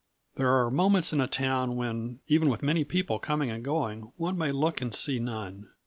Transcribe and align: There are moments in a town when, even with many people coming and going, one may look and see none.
There 0.33 0.49
are 0.49 0.71
moments 0.71 1.13
in 1.13 1.21
a 1.21 1.27
town 1.27 1.75
when, 1.75 2.21
even 2.25 2.49
with 2.49 2.63
many 2.63 2.83
people 2.83 3.19
coming 3.19 3.51
and 3.51 3.63
going, 3.63 4.11
one 4.17 4.35
may 4.35 4.51
look 4.51 4.81
and 4.81 4.95
see 4.95 5.19
none. 5.19 5.69